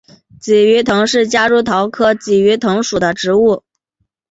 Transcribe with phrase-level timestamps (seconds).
[0.41, 3.63] 鲫鱼藤是夹竹桃科鲫鱼藤属的植物。